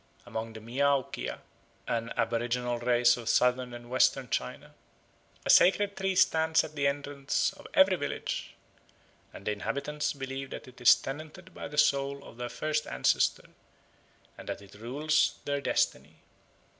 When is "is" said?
10.81-10.95